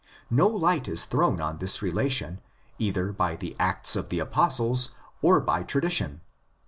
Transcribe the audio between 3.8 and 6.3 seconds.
of the Apostles or by tradition.